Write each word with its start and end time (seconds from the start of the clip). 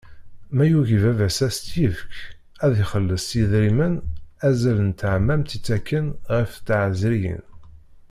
Ma 0.55 0.63
yugi 0.69 0.97
baba-s 1.03 1.37
ad 1.47 1.51
s-tt-ifk, 1.55 2.13
ad 2.65 2.73
ixelleṣ 2.83 3.23
s 3.29 3.31
yidrimen 3.37 3.93
azal 4.47 4.77
n 4.87 4.91
teɛmamt 4.99 5.55
i 5.57 5.59
ttaken 5.59 6.05
ɣef 6.33 6.51
tɛezriyin. 6.67 7.43